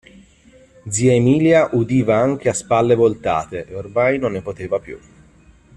[0.89, 4.97] Zia Emilia udiva anche a spalle voltate, e oramai non ne poteva più.